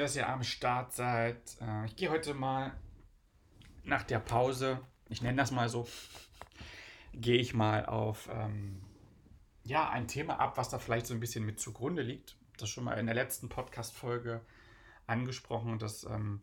Dass 0.00 0.16
ihr 0.16 0.28
am 0.28 0.42
Start 0.42 0.92
seid. 0.92 1.56
Äh, 1.60 1.86
ich 1.86 1.96
gehe 1.96 2.10
heute 2.10 2.34
mal 2.34 2.72
nach 3.84 4.02
der 4.02 4.18
Pause, 4.18 4.80
ich 5.08 5.22
nenne 5.22 5.36
das 5.36 5.50
mal 5.50 5.68
so, 5.68 5.86
gehe 7.12 7.38
ich 7.38 7.54
mal 7.54 7.86
auf 7.86 8.28
ähm, 8.32 8.82
ja, 9.62 9.90
ein 9.90 10.08
Thema 10.08 10.40
ab, 10.40 10.56
was 10.56 10.70
da 10.70 10.78
vielleicht 10.78 11.06
so 11.06 11.14
ein 11.14 11.20
bisschen 11.20 11.44
mit 11.44 11.60
zugrunde 11.60 12.02
liegt. 12.02 12.36
Das 12.56 12.68
schon 12.68 12.84
mal 12.84 12.98
in 12.98 13.06
der 13.06 13.14
letzten 13.14 13.48
Podcast-Folge 13.48 14.44
angesprochen, 15.06 15.78
dass 15.78 16.04
ähm, 16.04 16.42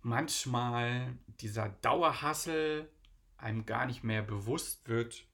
manchmal 0.00 1.16
dieser 1.40 1.68
Dauerhassel 1.68 2.90
einem 3.36 3.66
gar 3.66 3.86
nicht 3.86 4.04
mehr 4.04 4.22
bewusst 4.22 4.88
wird. 4.88 5.26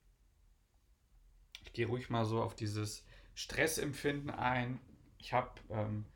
Ich 1.64 1.72
gehe 1.72 1.86
ruhig 1.86 2.10
mal 2.10 2.24
so 2.24 2.42
auf 2.42 2.54
dieses 2.54 3.04
Stressempfinden 3.34 4.30
ein. 4.30 4.80
Ich 5.18 5.32
habe 5.32 5.52
ähm, 5.70 6.06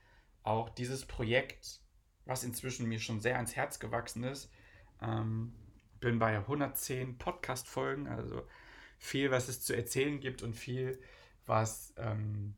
auch 0.43 0.69
dieses 0.71 1.07
Projekt, 1.07 1.81
was 2.25 2.45
inzwischen 2.45 2.89
mir 2.89 3.01
schon 3.01 3.21
sehr 3.21 3.37
ans 3.37 3.57
Herz 3.57 3.79
gewachsen 3.79 4.25
ist, 4.25 4.51
ähm, 5.01 5.55
bin 6.01 6.19
bei 6.19 6.37
110 6.37 7.19
Podcast-Folgen, 7.19 8.09
also 8.09 8.47
viel, 8.99 9.31
was 9.31 9.49
es 9.49 9.63
zu 9.63 9.75
erzählen 9.75 10.21
gibt 10.21 10.43
und 10.43 10.55
viel, 10.55 11.01
was, 11.47 11.95
ähm, 11.97 12.55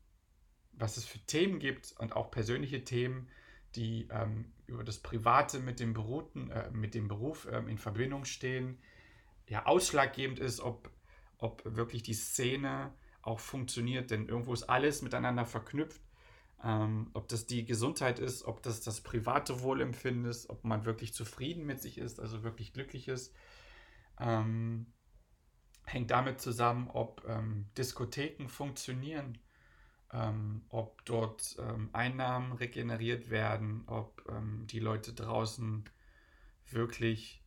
was 0.73 0.97
es 0.97 1.05
für 1.05 1.19
Themen 1.19 1.59
gibt 1.59 1.93
und 1.99 2.15
auch 2.15 2.31
persönliche 2.31 2.83
Themen, 2.83 3.29
die 3.75 4.07
ähm, 4.11 4.51
über 4.67 4.83
das 4.83 4.99
Private 4.99 5.59
mit 5.59 5.79
dem, 5.79 5.93
Beruten, 5.93 6.49
äh, 6.51 6.69
mit 6.71 6.93
dem 6.93 7.07
Beruf 7.07 7.47
ähm, 7.51 7.67
in 7.67 7.77
Verbindung 7.77 8.25
stehen, 8.25 8.79
ja 9.47 9.65
ausschlaggebend 9.65 10.39
ist, 10.39 10.59
ob, 10.59 10.89
ob 11.37 11.61
wirklich 11.65 12.03
die 12.03 12.13
Szene 12.13 12.93
auch 13.21 13.39
funktioniert, 13.39 14.11
denn 14.11 14.27
irgendwo 14.27 14.53
ist 14.53 14.63
alles 14.63 15.01
miteinander 15.01 15.45
verknüpft 15.45 16.01
ähm, 16.63 17.09
ob 17.13 17.27
das 17.27 17.45
die 17.45 17.65
Gesundheit 17.65 18.19
ist, 18.19 18.45
ob 18.45 18.63
das 18.63 18.81
das 18.81 19.01
private 19.01 19.61
Wohlempfinden 19.61 20.25
ist, 20.25 20.49
ob 20.49 20.63
man 20.63 20.85
wirklich 20.85 21.13
zufrieden 21.13 21.65
mit 21.65 21.81
sich 21.81 21.97
ist, 21.97 22.19
also 22.19 22.43
wirklich 22.43 22.73
glücklich 22.73 23.07
ist. 23.07 23.33
Ähm, 24.19 24.87
hängt 25.83 26.11
damit 26.11 26.41
zusammen, 26.41 26.89
ob 26.89 27.23
ähm, 27.27 27.67
Diskotheken 27.77 28.47
funktionieren, 28.47 29.37
ähm, 30.11 30.63
ob 30.69 31.03
dort 31.05 31.57
ähm, 31.59 31.89
Einnahmen 31.93 32.53
regeneriert 32.53 33.29
werden, 33.29 33.83
ob 33.87 34.25
ähm, 34.29 34.65
die 34.67 34.79
Leute 34.79 35.13
draußen 35.13 35.85
wirklich 36.69 37.41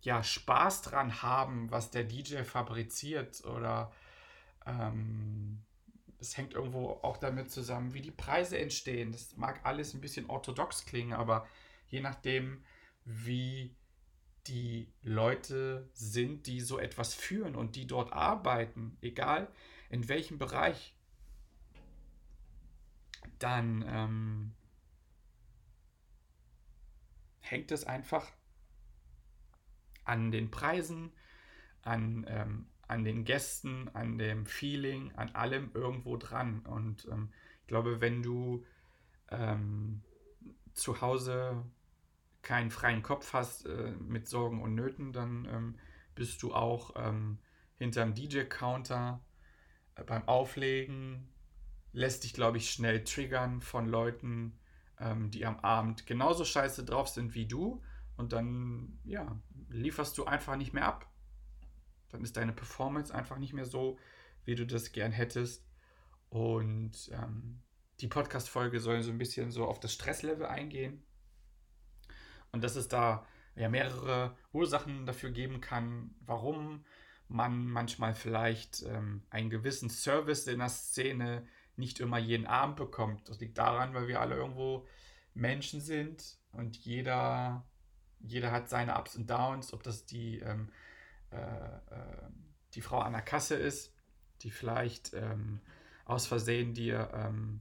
ja, 0.00 0.22
Spaß 0.22 0.82
dran 0.82 1.22
haben, 1.22 1.70
was 1.70 1.90
der 1.90 2.04
DJ 2.04 2.42
fabriziert 2.44 3.44
oder 3.44 3.92
ähm, 4.64 5.64
es 6.20 6.36
hängt 6.36 6.54
irgendwo 6.54 6.90
auch 7.02 7.16
damit 7.16 7.50
zusammen, 7.50 7.94
wie 7.94 8.00
die 8.02 8.10
Preise 8.10 8.58
entstehen. 8.58 9.12
Das 9.12 9.36
mag 9.36 9.60
alles 9.64 9.94
ein 9.94 10.00
bisschen 10.00 10.28
orthodox 10.28 10.84
klingen, 10.84 11.12
aber 11.12 11.46
je 11.86 12.00
nachdem, 12.00 12.64
wie 13.04 13.76
die 14.46 14.92
Leute 15.02 15.88
sind, 15.92 16.46
die 16.46 16.60
so 16.60 16.78
etwas 16.78 17.14
führen 17.14 17.54
und 17.54 17.76
die 17.76 17.86
dort 17.86 18.12
arbeiten, 18.12 18.96
egal 19.00 19.48
in 19.90 20.08
welchem 20.08 20.38
Bereich, 20.38 20.94
dann 23.38 23.84
ähm, 23.86 24.54
hängt 27.40 27.70
es 27.70 27.84
einfach 27.84 28.32
an 30.04 30.32
den 30.32 30.50
Preisen, 30.50 31.12
an 31.82 32.26
ähm, 32.28 32.66
an 32.88 33.04
den 33.04 33.24
Gästen, 33.24 33.90
an 33.92 34.18
dem 34.18 34.46
Feeling, 34.46 35.12
an 35.14 35.30
allem 35.34 35.70
irgendwo 35.74 36.16
dran. 36.16 36.60
Und 36.60 37.06
ähm, 37.10 37.30
ich 37.60 37.66
glaube, 37.68 38.00
wenn 38.00 38.22
du 38.22 38.64
ähm, 39.30 40.02
zu 40.72 41.00
Hause 41.00 41.64
keinen 42.42 42.70
freien 42.70 43.02
Kopf 43.02 43.32
hast 43.32 43.66
äh, 43.66 43.92
mit 44.00 44.26
Sorgen 44.28 44.62
und 44.62 44.74
Nöten, 44.74 45.12
dann 45.12 45.44
ähm, 45.50 45.74
bist 46.14 46.42
du 46.42 46.54
auch 46.54 46.94
ähm, 46.96 47.38
hinterm 47.76 48.14
DJ-Counter 48.14 49.20
äh, 49.94 50.04
beim 50.04 50.26
Auflegen, 50.26 51.28
lässt 51.92 52.24
dich, 52.24 52.32
glaube 52.32 52.56
ich, 52.58 52.70
schnell 52.70 53.04
triggern 53.04 53.60
von 53.60 53.86
Leuten, 53.86 54.58
ähm, 54.98 55.30
die 55.30 55.44
am 55.44 55.60
Abend 55.60 56.06
genauso 56.06 56.44
scheiße 56.44 56.84
drauf 56.84 57.08
sind 57.08 57.34
wie 57.34 57.46
du. 57.46 57.82
Und 58.16 58.32
dann, 58.32 58.98
ja, 59.04 59.38
lieferst 59.68 60.18
du 60.18 60.24
einfach 60.24 60.56
nicht 60.56 60.72
mehr 60.72 60.86
ab. 60.86 61.07
Dann 62.10 62.22
ist 62.22 62.36
deine 62.36 62.52
Performance 62.52 63.14
einfach 63.14 63.38
nicht 63.38 63.52
mehr 63.52 63.66
so, 63.66 63.98
wie 64.44 64.54
du 64.54 64.66
das 64.66 64.92
gern 64.92 65.12
hättest. 65.12 65.66
Und 66.30 67.10
ähm, 67.12 67.60
die 68.00 68.08
Podcast-Folge 68.08 68.80
soll 68.80 69.02
so 69.02 69.10
ein 69.10 69.18
bisschen 69.18 69.50
so 69.50 69.66
auf 69.66 69.80
das 69.80 69.92
Stresslevel 69.92 70.46
eingehen. 70.46 71.02
Und 72.52 72.64
dass 72.64 72.76
es 72.76 72.88
da 72.88 73.26
ja 73.56 73.68
mehrere 73.68 74.36
Ursachen 74.52 75.04
dafür 75.04 75.30
geben 75.30 75.60
kann, 75.60 76.14
warum 76.20 76.84
man 77.28 77.66
manchmal 77.66 78.14
vielleicht 78.14 78.82
ähm, 78.82 79.22
einen 79.30 79.50
gewissen 79.50 79.90
Service 79.90 80.46
in 80.46 80.60
der 80.60 80.68
Szene 80.68 81.46
nicht 81.76 82.00
immer 82.00 82.18
jeden 82.18 82.46
Abend 82.46 82.76
bekommt. 82.76 83.28
Das 83.28 83.38
liegt 83.40 83.58
daran, 83.58 83.94
weil 83.94 84.08
wir 84.08 84.20
alle 84.20 84.36
irgendwo 84.36 84.86
Menschen 85.34 85.80
sind 85.80 86.38
und 86.52 86.76
jeder, 86.76 87.66
jeder 88.20 88.50
hat 88.50 88.68
seine 88.68 88.98
Ups 88.98 89.14
und 89.16 89.28
Downs, 89.28 89.72
ob 89.72 89.82
das 89.82 90.06
die 90.06 90.38
ähm, 90.40 90.70
äh, 90.70 90.72
äh, 90.72 90.74
die 92.74 92.80
Frau 92.80 93.00
an 93.00 93.12
der 93.12 93.22
Kasse 93.22 93.54
ist, 93.54 93.92
die 94.42 94.50
vielleicht 94.50 95.14
ähm, 95.14 95.60
aus 96.04 96.26
Versehen 96.26 96.74
dir 96.74 97.10
ähm, 97.14 97.60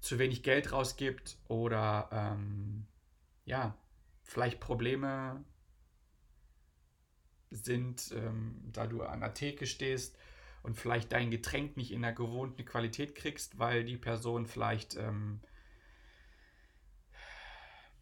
zu 0.00 0.18
wenig 0.18 0.42
Geld 0.42 0.72
rausgibt 0.72 1.38
oder 1.48 2.08
ähm, 2.12 2.86
ja, 3.44 3.76
vielleicht 4.22 4.60
Probleme 4.60 5.44
sind, 7.50 8.12
ähm, 8.12 8.60
da 8.72 8.86
du 8.86 9.02
an 9.02 9.20
der 9.20 9.34
Theke 9.34 9.66
stehst 9.66 10.18
und 10.62 10.76
vielleicht 10.76 11.12
dein 11.12 11.30
Getränk 11.30 11.76
nicht 11.76 11.92
in 11.92 12.02
der 12.02 12.12
gewohnten 12.12 12.64
Qualität 12.64 13.14
kriegst, 13.14 13.58
weil 13.58 13.84
die 13.84 13.96
Person 13.96 14.46
vielleicht 14.46 14.96
ähm, 14.96 15.40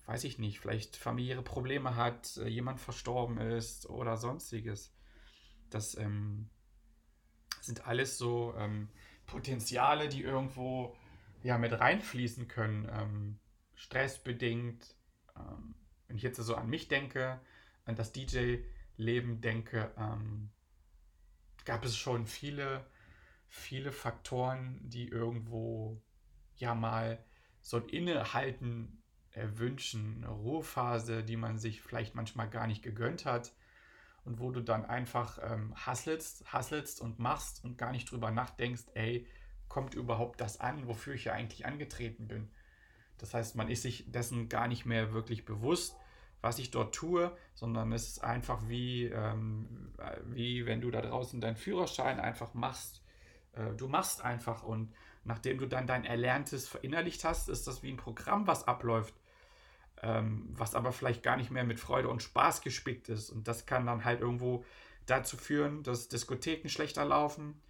weiß 0.07 0.25
ich 0.25 0.39
nicht, 0.39 0.61
vielleicht 0.61 0.97
familiäre 0.97 1.43
Probleme 1.43 1.97
hat, 1.97 2.37
äh, 2.39 2.49
jemand 2.49 2.81
verstorben 2.81 3.39
ist 3.39 3.89
oder 3.89 4.17
sonstiges. 4.17 4.95
Das 5.71 5.97
ähm, 5.97 6.51
sind 7.61 7.87
alles 7.87 8.19
so 8.19 8.55
ähm, 8.57 8.89
Potenziale, 9.27 10.09
die 10.09 10.23
irgendwo 10.23 10.97
ja 11.43 11.59
mit 11.59 11.73
reinfließen 11.73 12.49
können, 12.49 12.89
ähm, 12.93 13.39
stressbedingt. 13.75 14.95
Ähm, 15.37 15.75
wenn 16.07 16.17
ich 16.17 16.23
jetzt 16.23 16.39
so 16.39 16.55
an 16.55 16.69
mich 16.69 16.89
denke, 16.89 17.41
an 17.85 17.95
das 17.95 18.13
DJ-Leben 18.13 19.41
denke, 19.41 19.95
ähm, 19.97 20.51
gab 21.65 21.85
es 21.85 21.97
schon 21.97 22.27
viele, 22.27 22.85
viele 23.49 23.93
Faktoren, 23.93 24.81
die 24.83 25.09
irgendwo 25.09 26.03
ja 26.57 26.75
mal 26.75 27.25
so 27.63 27.77
ein 27.77 27.89
Innehalten 27.89 29.00
erwünschen, 29.33 30.23
eine 30.25 30.33
Ruhephase, 30.33 31.23
die 31.23 31.37
man 31.37 31.59
sich 31.59 31.83
vielleicht 31.83 32.15
manchmal 32.15 32.49
gar 32.49 32.67
nicht 32.67 32.83
gegönnt 32.83 33.25
hat 33.25 33.53
und 34.25 34.41
wo 34.41 34.51
du 34.51 34.61
dann 34.61 34.85
einfach 34.85 35.39
ähm, 35.43 35.75
hasselst, 35.75 36.53
hasselst 36.53 37.01
und 37.01 37.19
machst 37.19 37.65
und 37.65 37.79
gar 37.79 37.93
nicht 37.93 38.11
drüber 38.11 38.31
nachdenkst, 38.31 38.85
ey, 38.95 39.27
kommt 39.69 39.95
überhaupt 39.95 40.41
das 40.41 40.61
an, 40.61 40.87
wofür 40.89 41.15
ich 41.15 41.25
ja 41.25 41.33
eigentlich 41.33 41.65
angetreten 41.65 42.27
bin. 42.27 42.51
Das 43.19 43.35
heißt, 43.35 43.55
man 43.55 43.69
ist 43.69 43.83
sich 43.83 44.11
dessen 44.11 44.49
gar 44.49 44.67
nicht 44.67 44.85
mehr 44.85 45.13
wirklich 45.13 45.45
bewusst, 45.45 45.97
was 46.41 46.59
ich 46.59 46.71
dort 46.71 46.95
tue, 46.95 47.37
sondern 47.55 47.93
es 47.93 48.09
ist 48.09 48.25
einfach 48.25 48.61
wie, 48.67 49.05
ähm, 49.05 49.93
wie 50.25 50.67
wenn 50.67 50.81
du 50.81 50.91
da 50.91 51.03
draußen 51.03 51.41
deinen 51.41 51.57
Führerschein 51.57 52.19
einfach 52.19 52.55
machst. 52.55 53.03
Äh, 53.53 53.75
du 53.77 53.89
machst 53.89 54.25
einfach 54.25 54.63
und 54.63 54.93
nachdem 55.25 55.59
du 55.59 55.67
dann 55.67 55.87
dein 55.87 56.05
Erlerntes 56.05 56.67
verinnerlicht 56.67 57.25
hast, 57.25 57.49
ist 57.49 57.67
das 57.67 57.83
wie 57.83 57.91
ein 57.91 57.99
Programm, 57.99 58.47
was 58.47 58.67
abläuft 58.67 59.15
ähm, 60.03 60.49
was 60.53 60.75
aber 60.75 60.93
vielleicht 60.93 61.23
gar 61.23 61.37
nicht 61.37 61.51
mehr 61.51 61.65
mit 61.65 61.81
Freude 61.81 62.09
und 62.09 62.23
Spaß 62.23 62.63
gespickt 62.63 63.09
ist. 63.09 63.31
Und 63.31 63.49
das 63.49 63.67
kann 63.67 63.87
dann 63.87 64.05
halt 64.05 64.21
irgendwo 64.21 64.65
dazu 65.07 65.37
führen, 65.37 65.83
dass 65.83 66.09
Diskotheken 66.09 66.69
schlechter 66.69 67.05
laufen, 67.05 67.61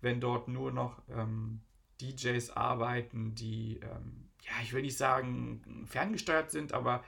wenn 0.00 0.20
dort 0.20 0.48
nur 0.48 0.72
noch 0.72 1.02
ähm, 1.10 1.60
DJs 2.00 2.50
arbeiten, 2.50 3.34
die, 3.34 3.80
ähm, 3.82 4.28
ja, 4.42 4.52
ich 4.62 4.72
will 4.72 4.82
nicht 4.82 4.96
sagen 4.96 5.86
ferngesteuert 5.88 6.50
sind, 6.50 6.72
aber 6.72 7.04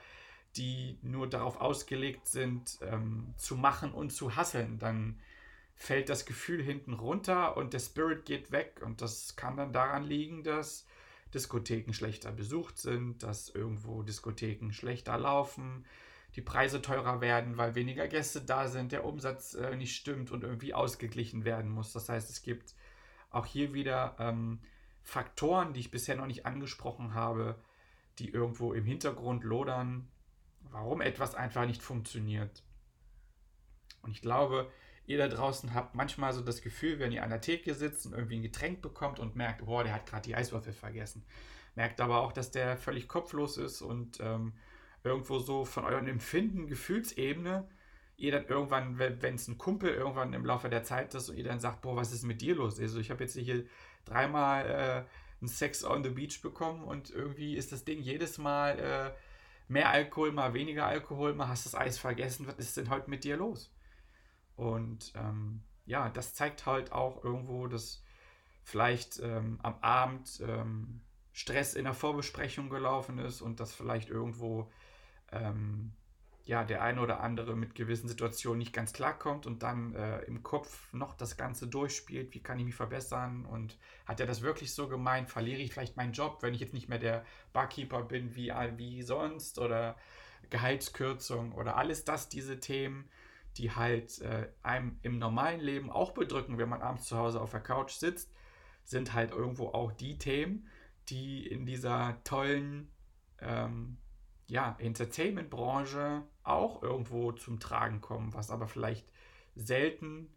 die 0.57 0.97
nur 1.01 1.29
darauf 1.29 1.59
ausgelegt 1.61 2.27
sind, 2.27 2.79
ähm, 2.81 3.33
zu 3.37 3.55
machen 3.55 3.93
und 3.93 4.11
zu 4.11 4.35
hasseln, 4.35 4.79
dann 4.79 5.19
fällt 5.75 6.09
das 6.09 6.25
Gefühl 6.25 6.61
hinten 6.61 6.93
runter 6.93 7.57
und 7.57 7.73
der 7.73 7.79
Spirit 7.79 8.25
geht 8.25 8.51
weg. 8.51 8.81
Und 8.83 9.01
das 9.01 9.35
kann 9.35 9.57
dann 9.57 9.73
daran 9.73 10.03
liegen, 10.03 10.43
dass 10.43 10.85
Diskotheken 11.33 11.93
schlechter 11.93 12.31
besucht 12.31 12.77
sind, 12.77 13.23
dass 13.23 13.49
irgendwo 13.49 14.03
Diskotheken 14.03 14.71
schlechter 14.71 15.17
laufen, 15.17 15.85
die 16.35 16.41
Preise 16.41 16.81
teurer 16.81 17.21
werden, 17.21 17.57
weil 17.57 17.75
weniger 17.75 18.07
Gäste 18.07 18.41
da 18.41 18.67
sind, 18.67 18.91
der 18.91 19.05
Umsatz 19.05 19.53
äh, 19.53 19.75
nicht 19.75 19.95
stimmt 19.95 20.31
und 20.31 20.43
irgendwie 20.43 20.73
ausgeglichen 20.73 21.43
werden 21.43 21.69
muss. 21.69 21.91
Das 21.93 22.09
heißt, 22.09 22.29
es 22.29 22.41
gibt 22.41 22.73
auch 23.29 23.45
hier 23.45 23.73
wieder 23.73 24.15
ähm, 24.19 24.59
Faktoren, 25.01 25.73
die 25.73 25.81
ich 25.81 25.91
bisher 25.91 26.15
noch 26.15 26.27
nicht 26.27 26.45
angesprochen 26.45 27.13
habe, 27.13 27.55
die 28.19 28.29
irgendwo 28.29 28.73
im 28.73 28.85
Hintergrund 28.85 29.43
lodern, 29.43 30.07
warum 30.69 31.01
etwas 31.01 31.35
einfach 31.35 31.65
nicht 31.65 31.81
funktioniert. 31.81 32.63
Und 34.01 34.11
ich 34.11 34.21
glaube, 34.21 34.71
ihr 35.11 35.17
da 35.17 35.27
draußen 35.27 35.73
habt 35.73 35.95
manchmal 35.95 36.33
so 36.33 36.41
das 36.41 36.61
Gefühl, 36.61 36.99
wenn 36.99 37.11
ihr 37.11 37.23
an 37.23 37.29
der 37.29 37.41
Theke 37.41 37.73
sitzt 37.73 38.05
und 38.05 38.13
irgendwie 38.13 38.37
ein 38.37 38.43
Getränk 38.43 38.81
bekommt 38.81 39.19
und 39.19 39.35
merkt, 39.35 39.65
boah, 39.65 39.83
der 39.83 39.93
hat 39.93 40.05
gerade 40.05 40.23
die 40.23 40.35
Eiswürfel 40.35 40.73
vergessen. 40.73 41.25
Merkt 41.75 42.01
aber 42.01 42.21
auch, 42.21 42.33
dass 42.33 42.51
der 42.51 42.77
völlig 42.77 43.07
kopflos 43.07 43.57
ist 43.57 43.81
und 43.81 44.19
ähm, 44.19 44.53
irgendwo 45.03 45.39
so 45.39 45.65
von 45.65 45.85
euren 45.85 46.07
Empfinden, 46.07 46.67
Gefühlsebene, 46.67 47.67
ihr 48.17 48.31
dann 48.31 48.45
irgendwann, 48.45 48.99
wenn 48.99 49.35
es 49.35 49.47
ein 49.47 49.57
Kumpel 49.57 49.89
irgendwann 49.89 50.33
im 50.33 50.45
Laufe 50.45 50.69
der 50.69 50.83
Zeit 50.83 51.13
ist 51.15 51.29
und 51.29 51.37
ihr 51.37 51.43
dann 51.43 51.59
sagt, 51.59 51.81
boah, 51.81 51.95
was 51.95 52.11
ist 52.11 52.23
mit 52.23 52.41
dir 52.41 52.55
los? 52.55 52.79
Also 52.79 52.99
ich 52.99 53.09
habe 53.09 53.23
jetzt 53.23 53.35
hier 53.35 53.65
dreimal 54.05 54.65
äh, 54.65 55.39
einen 55.41 55.47
Sex 55.47 55.83
on 55.83 56.03
the 56.03 56.09
Beach 56.11 56.41
bekommen 56.41 56.83
und 56.83 57.09
irgendwie 57.09 57.55
ist 57.55 57.71
das 57.71 57.83
Ding 57.83 57.99
jedes 57.99 58.37
Mal 58.37 58.79
äh, 58.79 59.11
mehr 59.71 59.89
Alkohol, 59.89 60.31
mal 60.31 60.53
weniger 60.53 60.85
Alkohol, 60.85 61.33
mal 61.33 61.47
hast 61.47 61.65
das 61.65 61.75
Eis 61.75 61.97
vergessen, 61.97 62.45
was 62.45 62.59
ist 62.59 62.77
denn 62.77 62.89
heute 62.89 63.09
mit 63.09 63.23
dir 63.23 63.37
los? 63.37 63.71
Und 64.61 65.11
ähm, 65.15 65.63
ja, 65.87 66.09
das 66.09 66.35
zeigt 66.35 66.67
halt 66.67 66.91
auch 66.91 67.23
irgendwo, 67.23 67.65
dass 67.65 68.03
vielleicht 68.61 69.19
ähm, 69.19 69.59
am 69.63 69.73
Abend 69.81 70.39
ähm, 70.47 71.01
Stress 71.33 71.73
in 71.73 71.85
der 71.85 71.95
Vorbesprechung 71.95 72.69
gelaufen 72.69 73.17
ist 73.17 73.41
und 73.41 73.59
dass 73.59 73.73
vielleicht 73.73 74.11
irgendwo 74.11 74.71
ähm, 75.31 75.93
ja, 76.43 76.63
der 76.63 76.83
eine 76.83 77.01
oder 77.01 77.21
andere 77.21 77.55
mit 77.55 77.73
gewissen 77.73 78.07
Situationen 78.07 78.59
nicht 78.59 78.71
ganz 78.71 78.93
klarkommt 78.93 79.47
und 79.47 79.63
dann 79.63 79.95
äh, 79.95 80.19
im 80.25 80.43
Kopf 80.43 80.93
noch 80.93 81.15
das 81.15 81.37
Ganze 81.37 81.65
durchspielt, 81.65 82.35
wie 82.35 82.43
kann 82.43 82.59
ich 82.59 82.65
mich 82.65 82.75
verbessern 82.75 83.45
und 83.47 83.79
hat 84.05 84.19
er 84.19 84.27
das 84.27 84.43
wirklich 84.43 84.75
so 84.75 84.87
gemeint, 84.87 85.27
verliere 85.31 85.61
ich 85.61 85.73
vielleicht 85.73 85.97
meinen 85.97 86.13
Job, 86.13 86.37
wenn 86.43 86.53
ich 86.53 86.59
jetzt 86.59 86.75
nicht 86.75 86.87
mehr 86.87 86.99
der 86.99 87.25
Barkeeper 87.51 88.03
bin 88.03 88.35
wie, 88.35 88.53
wie 88.77 89.01
sonst 89.01 89.57
oder 89.57 89.97
Gehaltskürzung 90.51 91.51
oder 91.53 91.77
alles 91.77 92.05
das, 92.05 92.29
diese 92.29 92.59
Themen, 92.59 93.09
die 93.57 93.71
halt 93.71 94.19
äh, 94.21 94.49
einem 94.63 94.97
im 95.01 95.17
normalen 95.19 95.59
Leben 95.59 95.89
auch 95.91 96.11
bedrücken, 96.11 96.57
wenn 96.57 96.69
man 96.69 96.81
abends 96.81 97.05
zu 97.05 97.17
Hause 97.17 97.41
auf 97.41 97.51
der 97.51 97.59
Couch 97.59 97.91
sitzt, 97.91 98.31
sind 98.83 99.13
halt 99.13 99.31
irgendwo 99.31 99.67
auch 99.69 99.91
die 99.91 100.17
Themen, 100.17 100.67
die 101.09 101.45
in 101.45 101.65
dieser 101.65 102.23
tollen 102.23 102.91
ähm, 103.39 103.97
ja, 104.47 104.75
Entertainment-Branche 104.79 106.23
auch 106.43 106.81
irgendwo 106.81 107.31
zum 107.31 107.59
Tragen 107.59 108.01
kommen, 108.01 108.33
was 108.33 108.49
aber 108.49 108.67
vielleicht 108.67 109.07
selten 109.55 110.33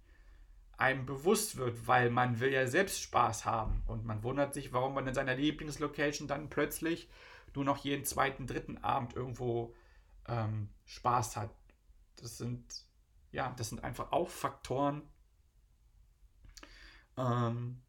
einem 0.77 1.07
bewusst 1.07 1.57
wird, 1.57 1.87
weil 1.87 2.11
man 2.11 2.41
will 2.41 2.53
ja 2.53 2.67
selbst 2.67 3.01
Spaß 3.01 3.45
haben 3.45 3.83
und 3.87 4.05
man 4.05 4.23
wundert 4.23 4.55
sich, 4.55 4.73
warum 4.73 4.95
man 4.95 5.07
in 5.07 5.15
seiner 5.15 5.37
Lieblingslocation 5.37 6.27
dann 6.27 6.51
plötzlich 6.51 7.09
nur 7.55 7.65
noch 7.65 7.79
jeden 7.79 8.05
zweiten, 8.05 8.47
dritten 8.47 8.79
Abend 8.79 9.15
irgendwo 9.15 9.75
ähm, 10.27 10.69
Spaß 10.85 11.37
hat. 11.37 11.51
Das 12.17 12.39
sind 12.39 12.84
ja, 13.35 13.53
das 13.57 13.69
sind 13.69 13.83
einfach 13.83 14.13
auch 14.13 14.29
Faktoren. 14.29 15.03
Ähm, 17.19 17.83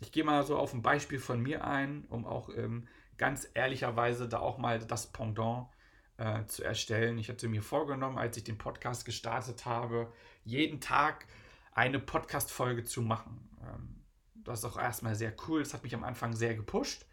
ich 0.00 0.10
gehe 0.12 0.24
mal 0.24 0.44
so 0.44 0.56
auf 0.56 0.72
ein 0.72 0.82
Beispiel 0.82 1.20
von 1.20 1.40
mir 1.40 1.64
ein, 1.64 2.06
um 2.08 2.26
auch 2.26 2.48
ähm, 2.48 2.88
ganz 3.18 3.48
ehrlicherweise 3.54 4.28
da 4.28 4.40
auch 4.40 4.58
mal 4.58 4.78
das 4.78 5.12
Pendant 5.12 5.68
äh, 6.16 6.44
zu 6.46 6.64
erstellen. 6.64 7.18
Ich 7.18 7.28
hatte 7.28 7.48
mir 7.48 7.62
vorgenommen, 7.62 8.18
als 8.18 8.36
ich 8.38 8.44
den 8.44 8.58
Podcast 8.58 9.04
gestartet 9.04 9.66
habe, 9.66 10.10
jeden 10.42 10.80
Tag 10.80 11.26
eine 11.72 11.98
Podcast-Folge 11.98 12.82
zu 12.82 13.02
machen. 13.02 13.50
Ähm, 13.62 14.04
das 14.34 14.60
ist 14.60 14.64
auch 14.64 14.78
erstmal 14.78 15.14
sehr 15.14 15.34
cool. 15.46 15.62
Das 15.62 15.74
hat 15.74 15.84
mich 15.84 15.94
am 15.94 16.02
Anfang 16.02 16.34
sehr 16.34 16.54
gepusht 16.54 17.04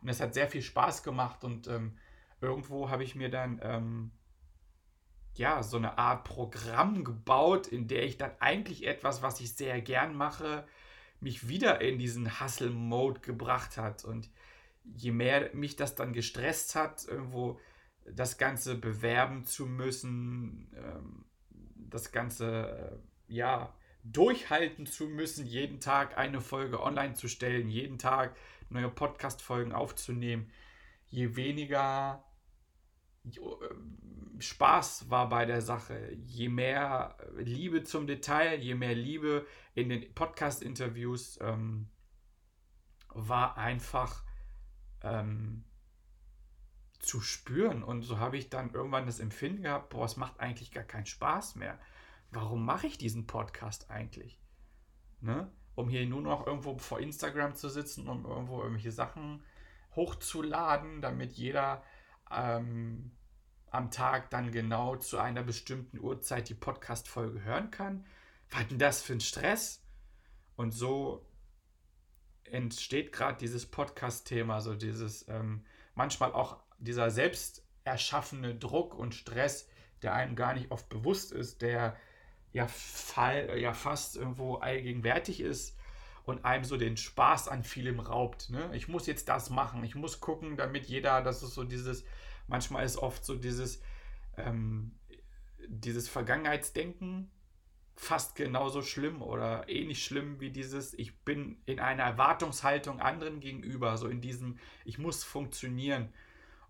und 0.00 0.08
es 0.08 0.20
hat 0.20 0.32
sehr 0.32 0.46
viel 0.46 0.62
Spaß 0.62 1.02
gemacht 1.02 1.42
und 1.42 1.66
ähm, 1.66 1.98
irgendwo 2.40 2.88
habe 2.88 3.02
ich 3.02 3.16
mir 3.16 3.30
dann 3.30 3.60
ähm, 3.62 4.12
ja, 5.34 5.62
so 5.62 5.76
eine 5.76 5.98
Art 5.98 6.24
Programm 6.24 7.04
gebaut, 7.04 7.66
in 7.66 7.88
der 7.88 8.04
ich 8.04 8.18
dann 8.18 8.32
eigentlich 8.40 8.86
etwas, 8.86 9.22
was 9.22 9.40
ich 9.40 9.54
sehr 9.54 9.80
gern 9.80 10.14
mache, 10.14 10.66
mich 11.20 11.48
wieder 11.48 11.80
in 11.80 11.98
diesen 11.98 12.40
Hustle-Mode 12.40 13.20
gebracht 13.20 13.76
hat. 13.76 14.04
Und 14.04 14.28
je 14.84 15.12
mehr 15.12 15.50
mich 15.54 15.76
das 15.76 15.94
dann 15.94 16.12
gestresst 16.12 16.74
hat, 16.74 17.06
irgendwo 17.06 17.60
das 18.04 18.38
Ganze 18.38 18.74
bewerben 18.74 19.44
zu 19.44 19.66
müssen, 19.66 20.70
ähm, 20.76 21.24
das 21.76 22.12
Ganze, 22.12 23.00
äh, 23.28 23.34
ja, 23.34 23.74
durchhalten 24.02 24.86
zu 24.86 25.06
müssen, 25.06 25.46
jeden 25.46 25.80
Tag 25.80 26.16
eine 26.16 26.40
Folge 26.40 26.82
online 26.82 27.14
zu 27.14 27.28
stellen, 27.28 27.68
jeden 27.68 27.98
Tag 27.98 28.34
neue 28.70 28.88
Podcast-Folgen 28.88 29.72
aufzunehmen, 29.72 30.50
je 31.08 31.36
weniger 31.36 32.24
Spaß 34.38 35.10
war 35.10 35.28
bei 35.28 35.44
der 35.44 35.60
Sache. 35.60 36.16
Je 36.26 36.48
mehr 36.48 37.16
Liebe 37.36 37.84
zum 37.84 38.06
Detail, 38.06 38.58
je 38.60 38.74
mehr 38.74 38.94
Liebe 38.94 39.46
in 39.74 39.88
den 39.88 40.14
Podcast-Interviews 40.14 41.38
ähm, 41.42 41.88
war 43.08 43.56
einfach 43.58 44.24
ähm, 45.02 45.64
zu 46.98 47.20
spüren. 47.20 47.82
Und 47.82 48.02
so 48.02 48.18
habe 48.18 48.36
ich 48.36 48.50
dann 48.50 48.72
irgendwann 48.72 49.06
das 49.06 49.20
Empfinden 49.20 49.62
gehabt, 49.62 49.90
boah, 49.90 50.04
es 50.04 50.16
macht 50.16 50.40
eigentlich 50.40 50.72
gar 50.72 50.84
keinen 50.84 51.06
Spaß 51.06 51.56
mehr. 51.56 51.78
Warum 52.30 52.64
mache 52.64 52.86
ich 52.86 52.98
diesen 52.98 53.26
Podcast 53.26 53.90
eigentlich? 53.90 54.40
Ne? 55.20 55.50
Um 55.74 55.88
hier 55.88 56.06
nur 56.06 56.22
noch 56.22 56.46
irgendwo 56.46 56.78
vor 56.78 57.00
Instagram 57.00 57.54
zu 57.54 57.68
sitzen, 57.68 58.08
um 58.08 58.24
irgendwo 58.24 58.60
irgendwelche 58.60 58.92
Sachen 58.92 59.42
hochzuladen, 59.96 61.02
damit 61.02 61.32
jeder 61.32 61.82
ähm, 62.30 63.12
am 63.70 63.90
Tag 63.90 64.30
dann 64.30 64.50
genau 64.52 64.96
zu 64.96 65.18
einer 65.18 65.42
bestimmten 65.42 65.98
Uhrzeit 66.00 66.48
die 66.48 66.54
Podcast-Folge 66.54 67.44
hören 67.44 67.70
kann. 67.70 68.04
Was 68.50 68.66
denn 68.68 68.78
das 68.78 69.02
für 69.02 69.12
ein 69.12 69.20
Stress? 69.20 69.82
Und 70.56 70.72
so 70.72 71.24
entsteht 72.44 73.12
gerade 73.12 73.38
dieses 73.38 73.66
Podcast-Thema, 73.66 74.60
so 74.60 74.74
dieses 74.74 75.26
ähm, 75.28 75.64
manchmal 75.94 76.32
auch 76.32 76.58
dieser 76.78 77.10
selbst 77.10 77.64
erschaffene 77.84 78.54
Druck 78.54 78.94
und 78.94 79.14
Stress, 79.14 79.68
der 80.02 80.14
einem 80.14 80.34
gar 80.34 80.54
nicht 80.54 80.70
oft 80.70 80.88
bewusst 80.88 81.32
ist, 81.32 81.62
der 81.62 81.96
ja, 82.52 82.66
fall, 82.66 83.58
ja 83.58 83.72
fast 83.72 84.16
irgendwo 84.16 84.56
allgegenwärtig 84.56 85.40
ist 85.40 85.76
und 86.24 86.44
einem 86.44 86.64
so 86.64 86.76
den 86.76 86.96
Spaß 86.96 87.48
an 87.48 87.64
vielem 87.64 88.00
raubt. 88.00 88.50
Ne? 88.50 88.70
Ich 88.74 88.88
muss 88.88 89.06
jetzt 89.06 89.28
das 89.28 89.50
machen, 89.50 89.84
ich 89.84 89.94
muss 89.94 90.20
gucken, 90.20 90.56
damit 90.56 90.86
jeder, 90.86 91.22
das 91.22 91.42
ist 91.42 91.54
so 91.54 91.64
dieses, 91.64 92.04
manchmal 92.46 92.84
ist 92.84 92.96
oft 92.96 93.24
so 93.24 93.36
dieses, 93.36 93.82
ähm, 94.36 94.92
dieses 95.68 96.08
Vergangenheitsdenken 96.08 97.30
fast 97.96 98.34
genauso 98.34 98.80
schlimm 98.80 99.20
oder 99.20 99.68
ähnlich 99.68 100.02
schlimm 100.02 100.40
wie 100.40 100.50
dieses, 100.50 100.94
ich 100.94 101.18
bin 101.18 101.58
in 101.66 101.80
einer 101.80 102.02
Erwartungshaltung 102.02 103.00
anderen 103.00 103.40
gegenüber, 103.40 103.98
so 103.98 104.08
in 104.08 104.22
diesem, 104.22 104.58
ich 104.86 104.98
muss 104.98 105.22
funktionieren, 105.22 106.12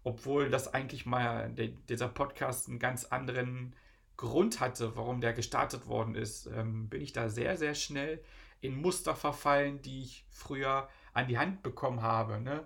obwohl 0.02 0.50
das 0.50 0.74
eigentlich 0.74 1.06
mal 1.06 1.50
der, 1.50 1.68
dieser 1.88 2.08
Podcast 2.08 2.68
einen 2.68 2.80
ganz 2.80 3.04
anderen 3.04 3.76
Grund 4.16 4.60
hatte, 4.60 4.96
warum 4.96 5.20
der 5.20 5.32
gestartet 5.32 5.86
worden 5.86 6.14
ist, 6.14 6.46
ähm, 6.46 6.88
bin 6.88 7.00
ich 7.00 7.12
da 7.12 7.28
sehr, 7.28 7.56
sehr 7.56 7.74
schnell 7.74 8.22
in 8.60 8.80
Muster 8.80 9.14
verfallen, 9.14 9.82
die 9.82 10.02
ich 10.02 10.26
früher 10.30 10.88
an 11.12 11.28
die 11.28 11.38
Hand 11.38 11.62
bekommen 11.62 12.02
habe. 12.02 12.40
Ne? 12.40 12.64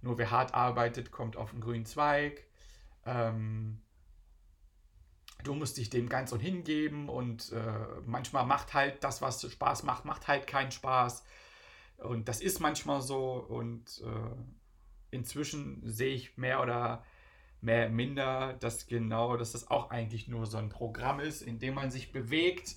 Nur 0.00 0.18
wer 0.18 0.30
hart 0.30 0.54
arbeitet, 0.54 1.10
kommt 1.10 1.36
auf 1.36 1.50
den 1.50 1.60
grünen 1.60 1.86
Zweig. 1.86 2.46
Ähm, 3.04 3.80
du 5.44 5.54
musst 5.54 5.76
dich 5.76 5.90
dem 5.90 6.08
ganz 6.08 6.32
und 6.32 6.40
hingeben 6.40 7.08
und 7.08 7.52
äh, 7.52 8.00
manchmal 8.06 8.46
macht 8.46 8.74
halt 8.74 9.02
das, 9.02 9.22
was 9.22 9.50
Spaß 9.50 9.82
macht, 9.82 10.04
macht 10.04 10.28
halt 10.28 10.46
keinen 10.46 10.70
Spaß. 10.70 11.24
Und 11.98 12.28
das 12.28 12.40
ist 12.40 12.60
manchmal 12.60 13.00
so 13.00 13.34
und 13.34 14.02
äh, 14.04 15.16
inzwischen 15.16 15.82
sehe 15.84 16.14
ich 16.14 16.36
mehr 16.36 16.60
oder 16.62 17.04
mehr 17.60 17.88
minder, 17.88 18.54
dass 18.54 18.86
genau, 18.86 19.36
dass 19.36 19.52
das 19.52 19.70
auch 19.70 19.90
eigentlich 19.90 20.26
nur 20.26 20.46
so 20.46 20.58
ein 20.58 20.68
Programm 20.68 21.20
ist, 21.20 21.42
in 21.42 21.60
dem 21.60 21.74
man 21.74 21.90
sich 21.90 22.10
bewegt, 22.12 22.76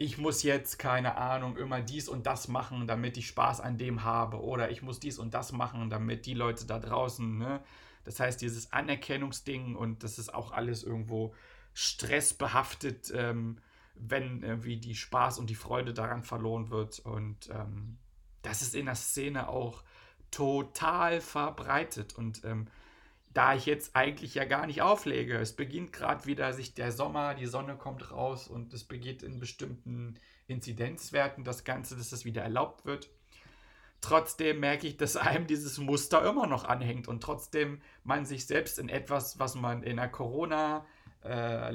ich 0.00 0.16
muss 0.16 0.44
jetzt, 0.44 0.78
keine 0.78 1.16
Ahnung, 1.16 1.56
immer 1.56 1.80
dies 1.80 2.08
und 2.08 2.24
das 2.24 2.46
machen, 2.46 2.86
damit 2.86 3.16
ich 3.16 3.26
Spaß 3.26 3.60
an 3.60 3.78
dem 3.78 4.04
habe. 4.04 4.40
Oder 4.40 4.70
ich 4.70 4.80
muss 4.80 5.00
dies 5.00 5.18
und 5.18 5.34
das 5.34 5.50
machen, 5.50 5.90
damit 5.90 6.24
die 6.24 6.34
Leute 6.34 6.66
da 6.66 6.78
draußen, 6.78 7.36
ne? 7.36 7.60
Das 8.04 8.20
heißt, 8.20 8.40
dieses 8.40 8.72
Anerkennungsding 8.72 9.74
und 9.74 10.04
das 10.04 10.18
ist 10.18 10.32
auch 10.32 10.52
alles 10.52 10.84
irgendwo 10.84 11.34
stressbehaftet, 11.74 13.12
ähm, 13.12 13.58
wenn 13.96 14.44
irgendwie 14.44 14.76
die 14.76 14.94
Spaß 14.94 15.40
und 15.40 15.50
die 15.50 15.56
Freude 15.56 15.92
daran 15.92 16.22
verloren 16.22 16.70
wird. 16.70 17.00
Und 17.00 17.50
ähm, 17.50 17.98
das 18.42 18.62
ist 18.62 18.76
in 18.76 18.86
der 18.86 18.94
Szene 18.94 19.48
auch 19.48 19.82
total 20.30 21.20
verbreitet. 21.20 22.16
Und 22.16 22.44
ähm, 22.44 22.68
da 23.34 23.54
ich 23.54 23.66
jetzt 23.66 23.94
eigentlich 23.94 24.34
ja 24.34 24.44
gar 24.44 24.66
nicht 24.66 24.82
auflege, 24.82 25.36
es 25.38 25.54
beginnt 25.54 25.92
gerade 25.92 26.26
wieder 26.26 26.52
sich 26.52 26.74
der 26.74 26.92
Sommer, 26.92 27.34
die 27.34 27.46
Sonne 27.46 27.76
kommt 27.76 28.10
raus 28.10 28.48
und 28.48 28.72
es 28.72 28.84
beginnt 28.84 29.22
in 29.22 29.38
bestimmten 29.38 30.18
Inzidenzwerten 30.46 31.44
das 31.44 31.64
Ganze, 31.64 31.96
dass 31.96 32.10
das 32.10 32.24
wieder 32.24 32.42
erlaubt 32.42 32.84
wird. 32.86 33.10
Trotzdem 34.00 34.60
merke 34.60 34.86
ich, 34.86 34.96
dass 34.96 35.16
einem 35.16 35.46
dieses 35.46 35.78
Muster 35.78 36.24
immer 36.28 36.46
noch 36.46 36.64
anhängt 36.64 37.08
und 37.08 37.22
trotzdem 37.22 37.80
man 38.04 38.24
sich 38.24 38.46
selbst 38.46 38.78
in 38.78 38.88
etwas, 38.88 39.38
was 39.38 39.56
man 39.56 39.82
in 39.82 39.96
der 39.96 40.08
Corona, 40.08 40.86
äh, 41.24 41.74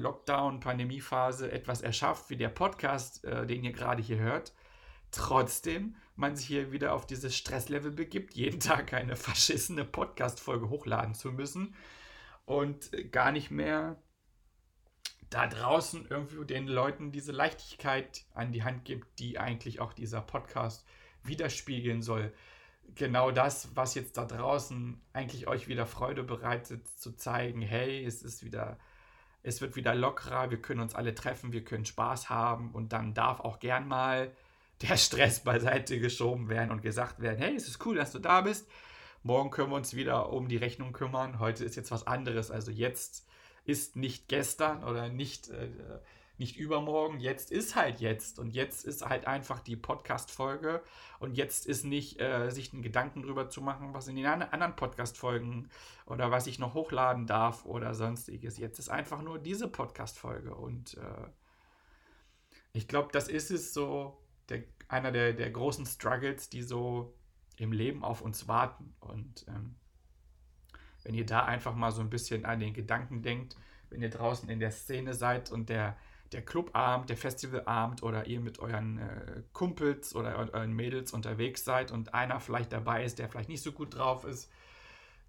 etwas 1.51 1.81
erschafft, 1.81 2.29
wie 2.29 2.38
der 2.38 2.50
Podcast, 2.50 3.25
äh, 3.25 3.45
den 3.45 3.63
ihr 3.63 3.74
gerade 3.74 4.01
hier 4.01 4.19
hört, 4.19 4.53
trotzdem 5.12 5.95
man 6.15 6.36
sich 6.36 6.48
hier 6.48 6.72
wieder 6.72 6.93
auf 6.93 7.08
dieses 7.08 7.36
Stresslevel 7.36 7.91
begibt, 7.91 8.34
jeden 8.36 8.60
Tag 8.60 8.93
eine 8.93 9.15
verschissene 9.15 9.86
Podcast-Folge 9.86 10.70
hochladen 10.70 11.15
zu 11.15 11.32
müssen 11.32 11.75
und 12.46 12.91
gar 13.12 13.32
nicht 13.32 13.51
mehr 13.51 14.01
da 15.29 15.48
draußen 15.48 16.05
irgendwie 16.10 16.46
den 16.46 16.67
Leuten 16.67 17.12
diese 17.12 17.32
Leichtigkeit 17.32 18.25
an 18.34 18.51
die 18.51 18.63
Hand 18.63 18.86
gibt, 18.86 19.20
die 19.20 19.39
eigentlich 19.39 19.79
auch 19.79 19.93
dieser 19.93 20.22
Podcast 20.22 20.86
widerspiegeln 21.24 22.03
soll. 22.03 22.32
Genau 22.96 23.32
das, 23.32 23.75
was 23.75 23.96
jetzt 23.96 24.17
da 24.17 24.25
draußen 24.25 25.01
eigentlich 25.13 25.48
euch 25.48 25.67
wieder 25.67 25.88
Freude 25.88 26.24
bereitet, 26.24 26.88
zu 27.00 27.15
zeigen, 27.15 27.62
hey, 27.62 28.05
es 28.05 28.22
ist 28.22 28.43
wieder, 28.43 28.77
es 29.41 29.62
wird 29.62 29.75
wieder 29.75 29.96
lockerer, 29.96 30.51
wir 30.51 30.62
können 30.62 30.82
uns 30.82 30.93
alle 30.93 31.15
treffen, 31.15 31.51
wir 31.51 31.63
können 31.63 31.86
Spaß 31.86 32.29
haben 32.29 32.72
und 32.72 32.93
dann 32.93 33.15
darf 33.15 33.39
auch 33.39 33.60
gern 33.60 33.88
mal 33.88 34.36
der 34.83 34.97
Stress 34.97 35.39
beiseite 35.39 35.99
geschoben 35.99 36.49
werden 36.49 36.71
und 36.71 36.81
gesagt 36.81 37.21
werden, 37.21 37.39
hey, 37.39 37.55
es 37.55 37.67
ist 37.67 37.83
cool, 37.85 37.95
dass 37.95 38.11
du 38.11 38.19
da 38.19 38.41
bist. 38.41 38.69
Morgen 39.23 39.51
können 39.51 39.69
wir 39.69 39.77
uns 39.77 39.95
wieder 39.95 40.33
um 40.33 40.49
die 40.49 40.57
Rechnung 40.57 40.91
kümmern. 40.91 41.39
Heute 41.39 41.63
ist 41.63 41.75
jetzt 41.75 41.91
was 41.91 42.05
anderes. 42.05 42.51
Also 42.51 42.71
jetzt 42.71 43.25
ist 43.63 43.95
nicht 43.95 44.27
gestern 44.27 44.83
oder 44.83 45.07
nicht, 45.07 45.49
äh, 45.49 45.69
nicht 46.37 46.57
übermorgen. 46.57 47.21
Jetzt 47.21 47.49
ist 47.49 47.77
halt 47.77 48.01
jetzt. 48.01 48.37
Und 48.37 48.49
jetzt 48.49 48.83
ist 48.83 49.07
halt 49.07 49.25
einfach 49.25 49.61
die 49.61 49.77
Podcast-Folge. 49.77 50.83
Und 51.19 51.37
jetzt 51.37 51.65
ist 51.65 51.85
nicht, 51.85 52.19
äh, 52.19 52.49
sich 52.49 52.73
einen 52.73 52.81
Gedanken 52.81 53.21
drüber 53.21 53.49
zu 53.49 53.61
machen, 53.61 53.93
was 53.93 54.09
in 54.09 54.17
den 54.17 54.25
anderen 54.25 54.75
Podcast-Folgen 54.75 55.69
oder 56.05 56.29
was 56.29 56.45
ich 56.47 56.59
noch 56.59 56.73
hochladen 56.73 57.25
darf 57.25 57.63
oder 57.63 57.93
sonstiges. 57.93 58.57
Jetzt 58.57 58.79
ist 58.79 58.89
einfach 58.89 59.21
nur 59.21 59.39
diese 59.39 59.69
Podcast-Folge. 59.69 60.53
Und 60.53 60.97
äh, 60.97 61.29
ich 62.73 62.89
glaube, 62.89 63.09
das 63.13 63.29
ist 63.29 63.51
es 63.51 63.73
so 63.73 64.17
der, 64.50 64.63
einer 64.88 65.12
der, 65.12 65.33
der 65.33 65.51
großen 65.51 65.85
Struggles, 65.85 66.50
die 66.50 66.62
so 66.62 67.15
im 67.57 67.71
Leben 67.71 68.03
auf 68.03 68.21
uns 68.21 68.47
warten. 68.47 68.95
Und 69.00 69.45
ähm, 69.47 69.75
wenn 71.03 71.15
ihr 71.15 71.25
da 71.25 71.45
einfach 71.45 71.75
mal 71.75 71.91
so 71.91 72.01
ein 72.01 72.09
bisschen 72.09 72.45
an 72.45 72.59
den 72.59 72.73
Gedanken 72.73 73.21
denkt, 73.21 73.55
wenn 73.89 74.01
ihr 74.01 74.09
draußen 74.09 74.50
in 74.50 74.59
der 74.59 74.71
Szene 74.71 75.13
seid 75.13 75.51
und 75.51 75.69
der, 75.69 75.97
der 76.31 76.41
Clubabend, 76.41 77.09
der 77.09 77.17
Festivalabend 77.17 78.01
oder 78.01 78.25
ihr 78.25 78.39
mit 78.39 78.59
euren 78.59 78.97
äh, 78.97 79.43
Kumpels 79.53 80.15
oder 80.15 80.35
euren 80.35 80.73
Mädels 80.73 81.13
unterwegs 81.13 81.63
seid 81.63 81.91
und 81.91 82.13
einer 82.13 82.39
vielleicht 82.39 82.73
dabei 82.73 83.03
ist, 83.03 83.19
der 83.19 83.29
vielleicht 83.29 83.50
nicht 83.50 83.62
so 83.62 83.71
gut 83.71 83.95
drauf 83.95 84.25
ist, 84.25 84.51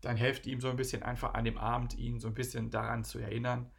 dann 0.01 0.17
helft 0.17 0.47
ihm 0.47 0.61
so 0.61 0.69
ein 0.69 0.77
bisschen 0.77 1.03
einfach 1.03 1.35
an 1.35 1.45
dem 1.45 1.59
Abend, 1.59 1.97
ihn 1.99 2.21
so 2.21 2.29
ein 2.29 2.35
bisschen 2.35 2.71
daran 2.71 3.05
zu 3.05 3.19
erinnern, 3.19 3.71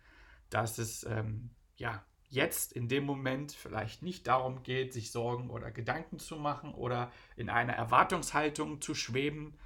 dass 0.50 0.78
es 0.78 1.04
ähm, 1.04 1.50
ja 1.78 2.04
jetzt 2.36 2.74
in 2.74 2.88
dem 2.88 3.06
Moment 3.06 3.52
vielleicht 3.52 4.04
nicht 4.04 4.28
darum 4.28 4.64
geht, 4.64 4.94
sich 4.94 5.12
Sorgen 5.12 5.50
oder 5.50 5.72
Gedanken 5.72 6.20
zu 6.20 6.36
machen 6.36 6.74
oder 6.74 7.12
in 7.36 7.50
einer 7.50 7.74
Erwartungshaltung 7.74 8.82
zu 8.82 8.94
schweben. 8.94 9.58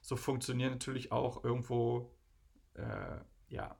So 0.00 0.16
funktionieren 0.16 0.72
natürlich 0.72 1.12
auch 1.12 1.44
irgendwo 1.44 2.10
äh, 2.74 3.20
ja 3.48 3.76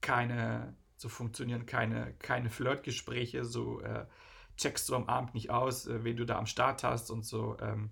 keine, 0.00 0.74
so 0.96 1.08
funktionieren 1.08 1.66
keine, 1.66 2.14
keine 2.14 2.50
Flirtgespräche, 2.50 3.44
so 3.44 3.80
äh, 3.80 4.06
checkst 4.56 4.88
du 4.88 4.94
am 4.94 5.06
Abend 5.06 5.34
nicht 5.34 5.50
aus, 5.50 5.86
äh, 5.86 6.04
wen 6.04 6.16
du 6.16 6.24
da 6.24 6.38
am 6.38 6.46
Start 6.46 6.84
hast 6.84 7.10
und 7.10 7.24
so 7.24 7.56
ähm, 7.60 7.90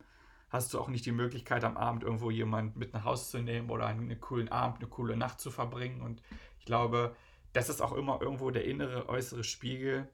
hast 0.48 0.72
du 0.72 0.80
auch 0.80 0.88
nicht 0.88 1.04
die 1.06 1.12
Möglichkeit 1.12 1.64
am 1.64 1.76
Abend 1.76 2.02
irgendwo 2.02 2.30
jemand 2.30 2.76
mit 2.76 2.92
nach 2.94 3.04
Hause 3.04 3.30
zu 3.30 3.38
nehmen 3.38 3.70
oder 3.70 3.86
einen 3.86 4.18
coolen 4.20 4.48
Abend, 4.48 4.78
eine 4.78 4.88
coole 4.88 5.16
Nacht 5.16 5.40
zu 5.40 5.50
verbringen. 5.50 6.00
Und 6.00 6.22
ich 6.58 6.64
glaube, 6.64 7.14
das 7.52 7.68
ist 7.68 7.80
auch 7.80 7.92
immer 7.92 8.20
irgendwo 8.20 8.50
der 8.50 8.64
innere, 8.64 9.08
äußere 9.08 9.44
Spiegel, 9.44 10.08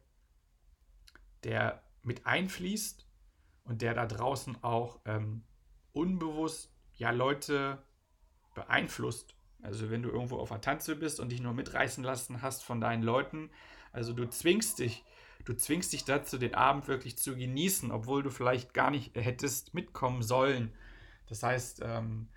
der 1.43 1.83
mit 2.03 2.27
einfließt 2.27 3.07
und 3.65 3.83
der 3.83 3.95
da 3.95 4.07
draußen 4.07 4.63
auch 4.63 5.01
ähm, 5.05 5.45
unbewusst 5.93 6.73
ja 6.97 7.11
Leute 7.11 7.83
beeinflusst. 8.55 9.35
Also 9.63 9.91
wenn 9.91 10.03
du 10.03 10.11
irgendwo 10.11 10.39
auf 10.39 10.53
einer 10.53 10.61
Tanze 10.61 10.95
bist 10.97 11.21
und 11.21 11.31
dich 11.33 11.41
nur 11.41 11.55
mitreißen 11.55 12.05
lassen 12.05 12.43
hast 12.43 12.63
von 12.63 12.81
deinen 12.81 13.03
Leuten, 13.03 13.51
also 13.93 14.13
du 14.13 14.29
zwingst 14.29 14.79
dich, 14.79 15.05
du 15.45 15.55
zwingst 15.55 15.93
dich 15.93 16.05
dazu, 16.05 16.39
den 16.39 16.55
Abend 16.55 16.87
wirklich 16.89 17.17
zu 17.17 17.35
genießen, 17.37 17.91
obwohl 17.91 18.23
du 18.23 18.31
vielleicht 18.31 18.75
gar 18.75 18.91
nicht 18.91 19.15
hättest 19.15 19.75
mitkommen 19.75 20.23
sollen. 20.23 20.73
Das 21.27 21.43
heißt, 21.43 21.81
ähm, 21.83 22.29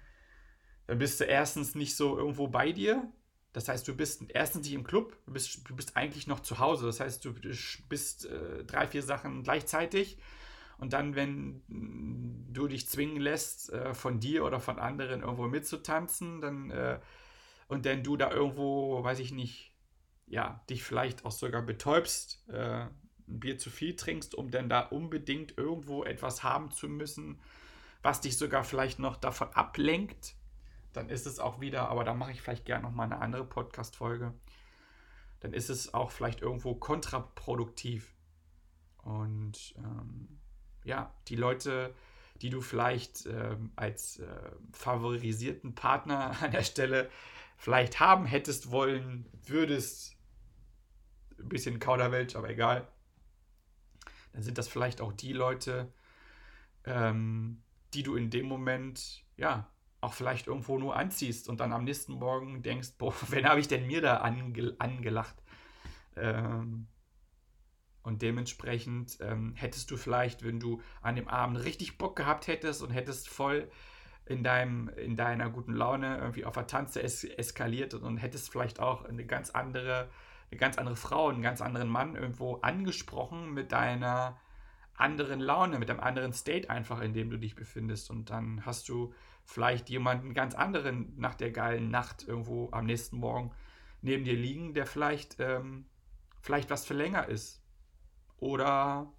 dann 0.87 0.99
bist 0.99 1.19
du 1.19 1.25
erstens 1.25 1.75
nicht 1.75 1.95
so 1.95 2.17
irgendwo 2.17 2.47
bei 2.47 2.71
dir, 2.71 3.11
das 3.57 3.69
heißt, 3.69 3.87
du 3.87 3.95
bist 3.95 4.23
erstens 4.29 4.67
nicht 4.67 4.75
im 4.75 4.83
Club, 4.83 5.17
du 5.25 5.33
bist, 5.33 5.67
du 5.67 5.75
bist 5.75 5.97
eigentlich 5.97 6.27
noch 6.27 6.41
zu 6.41 6.59
Hause. 6.59 6.85
Das 6.85 6.99
heißt, 6.99 7.25
du 7.25 7.33
bist 7.89 8.27
äh, 8.27 8.63
drei, 8.65 8.85
vier 8.85 9.01
Sachen 9.01 9.41
gleichzeitig. 9.41 10.19
Und 10.77 10.93
dann, 10.93 11.15
wenn 11.15 11.63
du 12.53 12.67
dich 12.67 12.87
zwingen 12.87 13.19
lässt, 13.19 13.73
äh, 13.73 13.95
von 13.95 14.19
dir 14.19 14.45
oder 14.45 14.59
von 14.59 14.77
anderen 14.77 15.21
irgendwo 15.21 15.47
mitzutanzen, 15.47 16.39
dann 16.39 16.69
äh, 16.69 16.99
und 17.67 17.87
dann 17.87 18.03
du 18.03 18.15
da 18.15 18.29
irgendwo, 18.29 19.03
weiß 19.03 19.17
ich 19.17 19.31
nicht, 19.31 19.73
ja, 20.27 20.63
dich 20.69 20.83
vielleicht 20.83 21.25
auch 21.25 21.31
sogar 21.31 21.63
betäubst, 21.63 22.47
äh, 22.49 22.81
ein 22.81 22.91
Bier 23.39 23.57
zu 23.57 23.71
viel 23.71 23.95
trinkst, 23.95 24.35
um 24.35 24.51
dann 24.51 24.69
da 24.69 24.81
unbedingt 24.81 25.57
irgendwo 25.57 26.03
etwas 26.03 26.43
haben 26.43 26.69
zu 26.69 26.87
müssen, 26.87 27.41
was 28.03 28.21
dich 28.21 28.37
sogar 28.37 28.63
vielleicht 28.63 28.99
noch 28.99 29.17
davon 29.17 29.49
ablenkt, 29.53 30.35
dann 30.93 31.09
ist 31.09 31.27
es 31.27 31.39
auch 31.39 31.59
wieder, 31.59 31.89
aber 31.89 32.03
da 32.03 32.13
mache 32.13 32.31
ich 32.31 32.41
vielleicht 32.41 32.65
gerne 32.65 32.83
nochmal 32.83 33.05
eine 33.05 33.21
andere 33.21 33.45
Podcast-Folge, 33.45 34.33
dann 35.39 35.53
ist 35.53 35.69
es 35.69 35.93
auch 35.93 36.11
vielleicht 36.11 36.41
irgendwo 36.41 36.75
kontraproduktiv. 36.75 38.15
Und 38.97 39.75
ähm, 39.77 40.39
ja, 40.83 41.13
die 41.27 41.35
Leute, 41.35 41.93
die 42.41 42.49
du 42.49 42.61
vielleicht 42.61 43.25
ähm, 43.25 43.71
als 43.75 44.19
äh, 44.19 44.51
favorisierten 44.71 45.75
Partner 45.75 46.35
an 46.41 46.51
der 46.51 46.63
Stelle 46.63 47.09
vielleicht 47.57 47.99
haben 47.99 48.25
hättest 48.25 48.71
wollen, 48.71 49.25
würdest, 49.45 50.15
ein 51.39 51.49
bisschen 51.49 51.79
Kauderwelsch, 51.79 52.35
aber 52.35 52.49
egal, 52.49 52.87
dann 54.33 54.43
sind 54.43 54.57
das 54.57 54.67
vielleicht 54.67 55.01
auch 55.01 55.13
die 55.13 55.33
Leute, 55.33 55.91
ähm, 56.83 57.63
die 57.93 58.03
du 58.03 58.15
in 58.15 58.29
dem 58.29 58.47
Moment, 58.47 59.23
ja, 59.35 59.69
auch 60.01 60.13
vielleicht 60.13 60.47
irgendwo 60.47 60.77
nur 60.77 60.95
anziehst 60.95 61.49
und 61.49 61.59
dann 61.59 61.73
am 61.73 61.83
nächsten 61.83 62.13
Morgen 62.13 62.61
denkst, 62.61 62.93
boah, 62.97 63.13
wen 63.29 63.47
habe 63.47 63.59
ich 63.59 63.67
denn 63.67 63.87
mir 63.87 64.01
da 64.01 64.17
ange 64.17 64.75
angelacht? 64.79 65.35
Ähm, 66.15 66.87
und 68.03 68.21
dementsprechend 68.21 69.17
ähm, 69.19 69.53
hättest 69.55 69.91
du 69.91 69.97
vielleicht, 69.97 70.43
wenn 70.43 70.59
du 70.61 70.81
an 71.01 71.15
dem 71.15 71.27
Abend 71.27 71.63
richtig 71.63 71.97
Bock 71.97 72.15
gehabt 72.15 72.47
hättest 72.47 72.81
und 72.81 72.91
hättest 72.91 73.27
voll 73.27 73.69
in, 74.25 74.43
deinem, 74.43 74.89
in 74.89 75.15
deiner 75.15 75.49
guten 75.49 75.73
Laune 75.73 76.17
irgendwie 76.17 76.45
auf 76.45 76.53
der 76.53 76.67
Tanze 76.67 77.01
es 77.01 77.23
eskaliert 77.23 77.93
und 77.93 78.17
hättest 78.17 78.49
vielleicht 78.49 78.79
auch 78.79 79.03
eine 79.03 79.25
ganz 79.25 79.49
andere, 79.49 80.09
eine 80.49 80.57
ganz 80.57 80.77
andere 80.77 80.95
Frau, 80.95 81.27
einen 81.27 81.41
ganz 81.41 81.61
anderen 81.61 81.89
Mann 81.89 82.15
irgendwo 82.15 82.55
angesprochen 82.55 83.53
mit 83.53 83.73
deiner 83.73 84.37
anderen 84.95 85.39
Laune, 85.39 85.77
mit 85.77 85.89
einem 85.89 85.99
anderen 85.99 86.33
State 86.33 86.69
einfach, 86.69 87.01
in 87.01 87.13
dem 87.13 87.29
du 87.29 87.37
dich 87.37 87.55
befindest. 87.55 88.09
Und 88.09 88.29
dann 88.29 88.65
hast 88.65 88.89
du 88.89 89.13
vielleicht 89.47 89.89
jemanden 89.89 90.33
ganz 90.33 90.53
anderen 90.53 91.13
nach 91.17 91.33
der 91.33 91.51
geilen 91.51 91.89
Nacht 91.89 92.27
irgendwo 92.27 92.69
am 92.71 92.85
nächsten 92.85 93.17
Morgen 93.17 93.51
neben 94.01 94.25
dir 94.25 94.35
liegen, 94.35 94.73
der 94.73 94.85
vielleicht, 94.85 95.39
ähm, 95.39 95.85
vielleicht 96.41 96.69
was 96.69 96.85
für 96.85 96.93
länger 96.93 97.27
ist. 97.27 97.63
Oder 98.39 99.11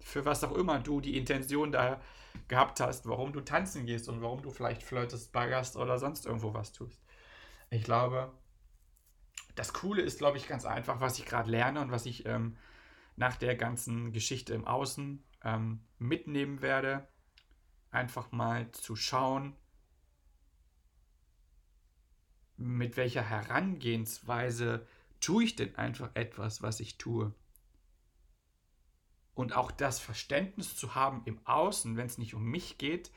für 0.00 0.24
was 0.24 0.42
auch 0.42 0.52
immer 0.52 0.80
du 0.80 1.00
die 1.00 1.16
Intention 1.16 1.70
da 1.70 2.00
gehabt 2.48 2.80
hast, 2.80 3.06
warum 3.06 3.32
du 3.32 3.40
tanzen 3.40 3.86
gehst 3.86 4.08
und 4.08 4.20
warum 4.20 4.42
du 4.42 4.50
vielleicht 4.50 4.82
flirtest, 4.82 5.32
baggerst 5.32 5.76
oder 5.76 5.96
sonst 5.98 6.26
irgendwo 6.26 6.52
was 6.52 6.72
tust. 6.72 7.00
Ich 7.70 7.84
glaube, 7.84 8.32
das 9.54 9.72
Coole 9.72 10.02
ist, 10.02 10.18
glaube 10.18 10.38
ich, 10.38 10.48
ganz 10.48 10.64
einfach, 10.64 11.00
was 11.00 11.18
ich 11.20 11.24
gerade 11.24 11.50
lerne 11.50 11.80
und 11.80 11.92
was 11.92 12.04
ich 12.04 12.26
ähm, 12.26 12.56
nach 13.14 13.36
der 13.36 13.54
ganzen 13.54 14.12
Geschichte 14.12 14.54
im 14.54 14.66
Außen 14.66 15.22
ähm, 15.44 15.84
mitnehmen 15.98 16.62
werde. 16.62 17.06
Einfach 17.92 18.32
mal 18.32 18.72
zu 18.72 18.96
schauen, 18.96 19.54
mit 22.56 22.96
welcher 22.96 23.22
Herangehensweise 23.22 24.86
tue 25.20 25.44
ich 25.44 25.56
denn 25.56 25.76
einfach 25.76 26.10
etwas, 26.14 26.62
was 26.62 26.80
ich 26.80 26.98
tue. 26.98 27.32
Und 29.34 29.54
auch 29.54 29.70
das 29.70 30.00
Verständnis 30.00 30.76
zu 30.76 30.94
haben 30.94 31.22
im 31.24 31.38
Außen, 31.46 31.96
wenn 31.96 32.06
es 32.06 32.18
nicht 32.18 32.34
um 32.34 32.44
mich 32.44 32.76
geht, 32.76 33.10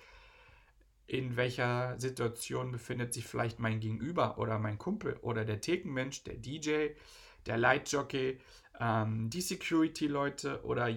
in 1.07 1.35
welcher 1.35 1.99
Situation 1.99 2.71
befindet 2.71 3.13
sich 3.13 3.25
vielleicht 3.25 3.59
mein 3.59 3.79
Gegenüber 3.79 4.37
oder 4.37 4.57
mein 4.59 4.77
Kumpel 4.77 5.17
oder 5.21 5.45
der 5.45 5.61
Thekenmensch, 5.61 6.23
der 6.23 6.35
DJ, 6.35 6.89
der 7.45 7.57
Lightjockey, 7.57 8.39
ähm, 8.79 9.29
die 9.29 9.41
Security-Leute 9.41 10.63
oder 10.63 10.89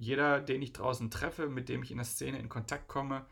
jeder, 0.00 0.40
den 0.40 0.62
ich 0.62 0.72
draußen 0.72 1.10
treffe, 1.10 1.48
mit 1.48 1.68
dem 1.68 1.82
ich 1.82 1.90
in 1.90 1.98
der 1.98 2.06
Szene 2.06 2.38
in 2.38 2.48
Kontakt 2.48 2.88
komme, 2.88 3.26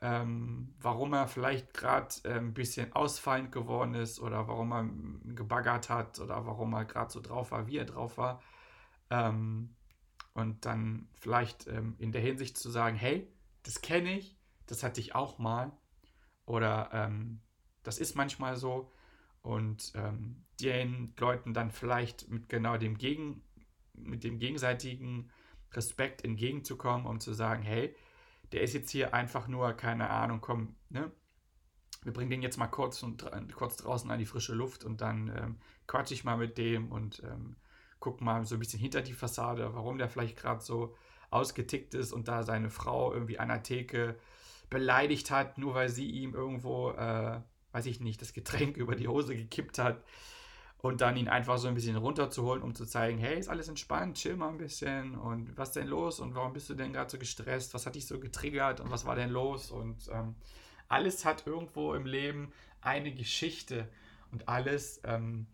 ähm, 0.00 0.74
warum 0.80 1.12
er 1.12 1.26
vielleicht 1.26 1.74
gerade 1.74 2.14
ein 2.24 2.54
bisschen 2.54 2.92
ausfallend 2.94 3.52
geworden 3.52 3.94
ist 3.94 4.18
oder 4.20 4.48
warum 4.48 4.72
er 4.72 4.88
gebaggert 5.34 5.90
hat 5.90 6.18
oder 6.18 6.46
warum 6.46 6.72
er 6.72 6.84
gerade 6.84 7.10
so 7.12 7.20
drauf 7.20 7.50
war, 7.50 7.66
wie 7.66 7.78
er 7.78 7.84
drauf 7.84 8.16
war. 8.16 8.42
Ähm, 9.10 9.74
und 10.34 10.64
dann 10.64 11.08
vielleicht 11.14 11.66
ähm, 11.66 11.96
in 11.98 12.12
der 12.12 12.22
Hinsicht 12.22 12.56
zu 12.56 12.70
sagen, 12.70 12.96
hey, 12.96 13.28
das 13.64 13.82
kenne 13.82 14.16
ich, 14.16 14.38
das 14.66 14.82
hatte 14.82 15.00
ich 15.00 15.14
auch 15.14 15.38
mal. 15.38 15.72
Oder 16.46 16.90
ähm, 16.92 17.40
das 17.82 17.98
ist 17.98 18.14
manchmal 18.14 18.56
so. 18.56 18.92
Und 19.42 19.92
ähm, 19.94 20.44
den 20.60 21.12
Leuten 21.18 21.52
dann 21.54 21.70
vielleicht 21.70 22.28
mit 22.28 22.48
genau 22.48 22.78
dem 22.78 22.96
Gegen, 22.96 23.42
mit 23.94 24.24
dem 24.24 24.38
gegenseitigen 24.38 25.30
Respekt 25.72 26.24
entgegenzukommen, 26.24 27.06
um 27.06 27.20
zu 27.20 27.32
sagen, 27.32 27.62
hey, 27.62 27.94
der 28.52 28.62
ist 28.62 28.74
jetzt 28.74 28.90
hier 28.90 29.14
einfach 29.14 29.48
nur, 29.48 29.72
keine 29.74 30.10
Ahnung, 30.10 30.40
komm, 30.40 30.74
ne? 30.88 31.10
Wir 32.04 32.12
bringen 32.12 32.30
den 32.30 32.42
jetzt 32.42 32.56
mal 32.56 32.68
kurz 32.68 33.02
und 33.02 33.26
kurz 33.54 33.76
draußen 33.76 34.10
an 34.10 34.20
die 34.20 34.24
frische 34.24 34.54
Luft 34.54 34.84
und 34.84 35.00
dann 35.00 35.28
ähm, 35.36 35.56
quatsche 35.88 36.14
ich 36.14 36.22
mal 36.22 36.36
mit 36.36 36.56
dem 36.56 36.92
und 36.92 37.22
ähm, 37.24 37.56
guck 37.98 38.20
mal 38.20 38.44
so 38.44 38.54
ein 38.54 38.60
bisschen 38.60 38.78
hinter 38.78 39.02
die 39.02 39.12
Fassade, 39.12 39.74
warum 39.74 39.98
der 39.98 40.08
vielleicht 40.08 40.36
gerade 40.36 40.62
so 40.62 40.94
ausgetickt 41.30 41.94
ist 41.94 42.12
und 42.12 42.28
da 42.28 42.44
seine 42.44 42.70
Frau 42.70 43.12
irgendwie 43.12 43.40
an 43.40 43.48
der 43.48 43.64
Theke 43.64 44.16
beleidigt 44.70 45.30
hat, 45.32 45.58
nur 45.58 45.74
weil 45.74 45.88
sie 45.88 46.08
ihm 46.08 46.34
irgendwo, 46.34 46.90
äh, 46.92 47.40
weiß 47.72 47.86
ich 47.86 48.00
nicht, 48.00 48.22
das 48.22 48.32
Getränk 48.32 48.76
über 48.78 48.94
die 48.94 49.08
Hose 49.08 49.34
gekippt 49.34 49.78
hat 49.78 50.02
und 50.80 51.00
dann 51.00 51.16
ihn 51.16 51.28
einfach 51.28 51.58
so 51.58 51.66
ein 51.66 51.74
bisschen 51.74 51.96
runterzuholen, 51.96 52.62
um 52.62 52.74
zu 52.74 52.86
zeigen, 52.86 53.18
hey, 53.18 53.38
ist 53.38 53.48
alles 53.48 53.68
entspannt, 53.68 54.16
chill 54.16 54.36
mal 54.36 54.48
ein 54.48 54.58
bisschen. 54.58 55.16
Und 55.16 55.56
was 55.56 55.72
denn 55.72 55.88
los? 55.88 56.20
Und 56.20 56.34
warum 56.36 56.52
bist 56.52 56.70
du 56.70 56.74
denn 56.74 56.92
gerade 56.92 57.10
so 57.10 57.18
gestresst, 57.18 57.74
was 57.74 57.84
hat 57.84 57.96
dich 57.96 58.06
so 58.06 58.20
getriggert? 58.20 58.80
Und 58.80 58.90
was 58.90 59.04
war 59.04 59.16
denn 59.16 59.30
los? 59.30 59.72
Und 59.72 60.08
ähm, 60.12 60.36
alles 60.88 61.24
hat 61.24 61.46
irgendwo 61.46 61.94
im 61.94 62.06
Leben 62.06 62.52
eine 62.80 63.12
Geschichte. 63.12 63.88
Und 64.30 64.48
alles 64.48 65.00
ähm, 65.04 65.48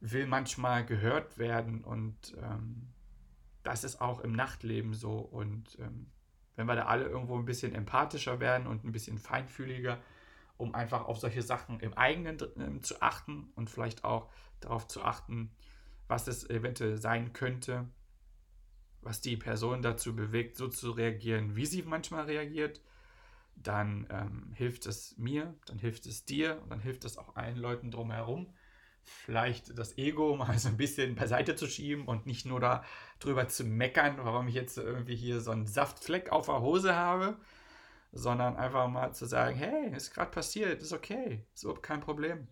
will 0.00 0.26
manchmal 0.26 0.86
gehört 0.86 1.36
werden. 1.36 1.84
Und 1.84 2.34
ähm, 2.42 2.88
das 3.64 3.84
ist 3.84 4.00
auch 4.00 4.20
im 4.20 4.32
Nachtleben 4.32 4.94
so. 4.94 5.18
Und 5.18 5.78
ähm, 5.78 6.06
wenn 6.56 6.66
wir 6.66 6.74
da 6.74 6.86
alle 6.86 7.04
irgendwo 7.04 7.36
ein 7.36 7.44
bisschen 7.44 7.74
empathischer 7.74 8.40
werden 8.40 8.66
und 8.66 8.84
ein 8.84 8.92
bisschen 8.92 9.18
feinfühliger, 9.18 9.98
um 10.58 10.74
einfach 10.74 11.06
auf 11.06 11.18
solche 11.18 11.42
Sachen 11.42 11.80
im 11.80 11.94
eigenen 11.94 12.38
äh, 12.38 12.80
zu 12.80 13.00
achten 13.00 13.50
und 13.54 13.70
vielleicht 13.70 14.04
auch 14.04 14.28
darauf 14.60 14.86
zu 14.88 15.02
achten, 15.02 15.50
was 16.08 16.26
es 16.26 16.48
eventuell 16.50 16.98
sein 16.98 17.32
könnte, 17.32 17.88
was 19.00 19.20
die 19.20 19.36
Person 19.36 19.82
dazu 19.82 20.14
bewegt, 20.14 20.56
so 20.56 20.68
zu 20.68 20.90
reagieren, 20.90 21.56
wie 21.56 21.66
sie 21.66 21.82
manchmal 21.82 22.24
reagiert, 22.24 22.80
dann 23.54 24.06
ähm, 24.10 24.52
hilft 24.54 24.86
es 24.86 25.16
mir, 25.16 25.54
dann 25.66 25.78
hilft 25.78 26.06
es 26.06 26.24
dir 26.24 26.60
und 26.62 26.70
dann 26.70 26.80
hilft 26.80 27.04
es 27.04 27.18
auch 27.18 27.36
allen 27.36 27.56
Leuten 27.56 27.90
drumherum, 27.90 28.52
vielleicht 29.04 29.78
das 29.78 29.96
Ego 29.96 30.36
mal 30.38 30.58
so 30.58 30.68
ein 30.68 30.76
bisschen 30.76 31.14
beiseite 31.14 31.54
zu 31.54 31.66
schieben 31.66 32.06
und 32.06 32.26
nicht 32.26 32.46
nur 32.46 32.60
darüber 32.60 33.48
zu 33.48 33.64
meckern, 33.64 34.16
warum 34.18 34.48
ich 34.48 34.54
jetzt 34.54 34.78
irgendwie 34.78 35.16
hier 35.16 35.40
so 35.40 35.52
einen 35.52 35.66
Saftfleck 35.66 36.30
auf 36.30 36.46
der 36.46 36.60
Hose 36.60 36.94
habe, 36.96 37.36
sondern 38.12 38.56
einfach 38.56 38.88
mal 38.88 39.12
zu 39.12 39.26
sagen, 39.26 39.56
hey, 39.56 39.94
ist 39.94 40.12
gerade 40.12 40.30
passiert, 40.30 40.82
ist 40.82 40.92
okay, 40.92 41.46
ist 41.54 41.64
überhaupt 41.64 41.82
kein 41.82 42.00
Problem. 42.00 42.48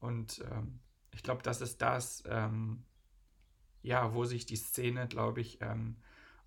Und 0.00 0.44
ähm, 0.50 0.80
ich 1.12 1.22
glaube, 1.22 1.42
das 1.42 1.60
ist 1.60 1.80
das, 1.80 2.22
ähm, 2.26 2.84
ja, 3.82 4.14
wo 4.14 4.24
sich 4.24 4.46
die 4.46 4.56
Szene, 4.56 5.08
glaube 5.08 5.40
ich, 5.40 5.60
ähm, 5.60 5.96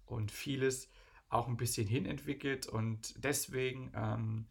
und 0.06 0.32
vieles 0.32 0.90
auch 1.30 1.48
ein 1.48 1.58
bisschen 1.58 1.88
hinentwickelt 1.88 2.68
und 2.68 3.22
deswegen 3.24 3.92
ähm, 3.94 4.48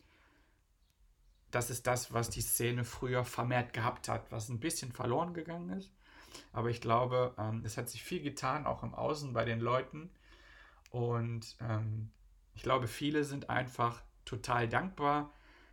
das 1.51 1.70
ist 1.70 1.87
das, 1.87 2.12
was 2.12 2.29
die 2.29 2.42
Szene 2.42 2.85
früher 2.85 3.25
vermehrt 3.25 3.72
gehabt 3.72 4.09
hat, 4.09 4.31
was 4.31 4.49
ein 4.49 4.61
bisschen 4.61 4.92
verloren 4.92 5.33
gegangen 5.33 5.70
ist. 5.70 5.90
Aber 6.53 6.68
ich 6.68 6.81
glaube, 6.81 7.35
ähm, 7.38 7.62
es 7.64 7.79
hat 7.79 7.88
sich 7.88 8.03
viel 8.03 8.20
getan, 8.20 8.66
auch 8.66 8.83
im 8.83 8.94
Außen 8.94 9.33
bei 9.33 9.44
den 9.44 9.61
Leuten. 9.61 10.11
Und 10.90 11.57
ähm, 11.61 12.11
ich 12.57 12.62
glaube, 12.62 12.88
viele 12.88 13.23
sind 13.25 13.51
einfach 13.51 14.03
total 14.25 14.69
dankbar, 14.69 15.33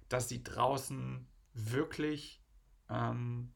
dass 0.09 0.29
sie 0.29 0.43
draußen 0.43 1.25
wirklich 1.53 2.43
ähm, 2.89 3.53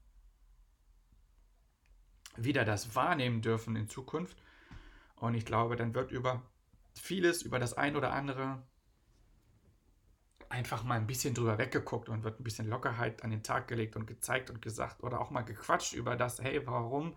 wieder 2.37 2.65
das 2.65 2.95
wahrnehmen 2.95 3.41
dürfen 3.41 3.75
in 3.75 3.89
Zukunft. 3.89 4.41
Und 5.17 5.33
ich 5.33 5.45
glaube, 5.45 5.75
dann 5.75 5.93
wird 5.93 6.11
über 6.11 6.41
vieles, 6.95 7.41
über 7.41 7.59
das 7.59 7.73
ein 7.73 7.95
oder 7.95 8.13
andere 8.13 8.63
einfach 10.49 10.83
mal 10.83 10.95
ein 10.95 11.07
bisschen 11.07 11.33
drüber 11.33 11.57
weggeguckt 11.57 12.07
und 12.07 12.23
wird 12.23 12.39
ein 12.39 12.43
bisschen 12.43 12.69
Lockerheit 12.69 13.23
an 13.23 13.31
den 13.31 13.43
Tag 13.43 13.67
gelegt 13.67 13.97
und 13.97 14.07
gezeigt 14.07 14.49
und 14.49 14.61
gesagt 14.61 15.03
oder 15.03 15.19
auch 15.19 15.31
mal 15.31 15.41
gequatscht 15.41 15.93
über 15.93 16.15
das, 16.15 16.41
hey, 16.41 16.65
warum 16.65 17.13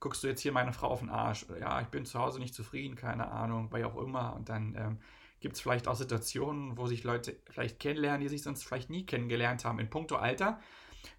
guckst 0.00 0.24
du 0.24 0.26
jetzt 0.26 0.40
hier 0.40 0.52
meine 0.52 0.72
Frau 0.72 0.88
auf 0.88 0.98
den 0.98 1.08
Arsch? 1.08 1.46
Ja, 1.60 1.80
ich 1.80 1.88
bin 1.88 2.04
zu 2.04 2.18
Hause 2.18 2.40
nicht 2.40 2.54
zufrieden, 2.54 2.96
keine 2.96 3.30
Ahnung, 3.30 3.70
weil 3.70 3.84
auch 3.84 3.96
immer. 3.96 4.34
Und 4.34 4.48
dann 4.48 4.74
ähm, 4.74 4.98
gibt 5.40 5.56
es 5.56 5.60
vielleicht 5.60 5.88
auch 5.88 5.96
Situationen, 5.96 6.76
wo 6.76 6.86
sich 6.86 7.04
Leute 7.04 7.36
vielleicht 7.50 7.78
kennenlernen, 7.78 8.20
die 8.20 8.28
sich 8.28 8.42
sonst 8.42 8.64
vielleicht 8.64 8.90
nie 8.90 9.04
kennengelernt 9.04 9.64
haben. 9.64 9.78
In 9.78 9.90
puncto 9.90 10.16
Alter 10.16 10.60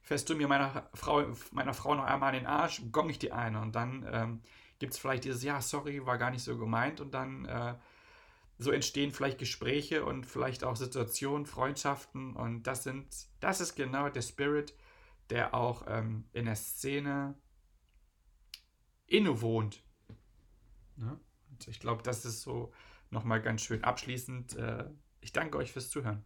fährst 0.02 0.30
du 0.30 0.36
mir 0.36 0.48
meiner 0.48 0.90
Frau, 0.94 1.26
meiner 1.52 1.74
Frau 1.74 1.96
noch 1.96 2.04
einmal 2.04 2.30
an 2.30 2.40
den 2.40 2.48
Arsch, 2.48 2.82
gong 2.92 3.10
ich 3.10 3.20
die 3.20 3.32
eine. 3.32 3.62
Und 3.62 3.76
dann 3.76 4.08
ähm, 4.12 4.42
gibt 4.80 4.94
es 4.94 5.00
vielleicht 5.00 5.24
dieses, 5.24 5.44
ja, 5.44 5.62
sorry, 5.62 6.06
war 6.06 6.18
gar 6.18 6.32
nicht 6.32 6.44
so 6.44 6.58
gemeint. 6.58 7.00
Und 7.00 7.14
dann 7.14 7.46
äh, 7.46 7.76
so 8.58 8.72
entstehen 8.72 9.12
vielleicht 9.12 9.38
Gespräche 9.38 10.04
und 10.04 10.26
vielleicht 10.26 10.64
auch 10.64 10.76
Situationen, 10.76 11.46
Freundschaften 11.46 12.36
und 12.36 12.64
das 12.64 12.84
sind, 12.84 13.08
das 13.40 13.62
ist 13.62 13.76
genau 13.76 14.10
der 14.10 14.24
Spirit, 14.24 14.74
der 15.30 15.54
auch 15.54 15.86
ähm, 15.88 16.26
in 16.34 16.46
der 16.46 16.56
Szene 16.56 17.36
innewohnt. 19.06 19.84
Ne? 20.96 21.20
Und 21.52 21.68
ich 21.68 21.80
glaube, 21.80 22.02
das 22.02 22.26
ist 22.26 22.42
so 22.42 22.74
nochmal 23.12 23.42
ganz 23.42 23.62
schön 23.62 23.84
abschließend. 23.84 24.56
Äh, 24.56 24.86
ich 25.22 25.32
danke 25.32 25.58
euch 25.58 25.72
fürs 25.72 25.90
Zuhören. 25.90 26.26